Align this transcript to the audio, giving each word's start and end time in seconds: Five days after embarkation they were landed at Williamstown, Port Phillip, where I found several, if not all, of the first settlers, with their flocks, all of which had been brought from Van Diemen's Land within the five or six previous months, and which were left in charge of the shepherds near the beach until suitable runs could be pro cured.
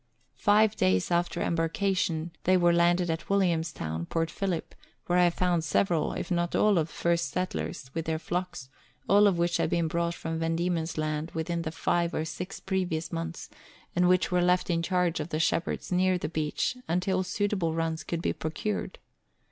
Five 0.37 0.75
days 0.75 1.11
after 1.11 1.43
embarkation 1.43 2.31
they 2.45 2.57
were 2.57 2.73
landed 2.73 3.11
at 3.11 3.29
Williamstown, 3.29 4.07
Port 4.07 4.31
Phillip, 4.31 4.73
where 5.05 5.19
I 5.19 5.29
found 5.29 5.63
several, 5.63 6.13
if 6.13 6.31
not 6.31 6.55
all, 6.55 6.79
of 6.79 6.87
the 6.87 6.93
first 6.93 7.29
settlers, 7.29 7.91
with 7.93 8.05
their 8.05 8.17
flocks, 8.17 8.67
all 9.07 9.27
of 9.27 9.37
which 9.37 9.57
had 9.57 9.69
been 9.69 9.87
brought 9.87 10.15
from 10.15 10.39
Van 10.39 10.55
Diemen's 10.55 10.97
Land 10.97 11.29
within 11.35 11.61
the 11.61 11.71
five 11.71 12.15
or 12.15 12.25
six 12.25 12.59
previous 12.59 13.11
months, 13.11 13.47
and 13.95 14.09
which 14.09 14.31
were 14.31 14.41
left 14.41 14.71
in 14.71 14.81
charge 14.81 15.19
of 15.19 15.29
the 15.29 15.39
shepherds 15.39 15.91
near 15.91 16.17
the 16.17 16.27
beach 16.29 16.75
until 16.87 17.21
suitable 17.21 17.75
runs 17.75 18.03
could 18.03 18.23
be 18.23 18.33
pro 18.33 18.49
cured. 18.49 18.97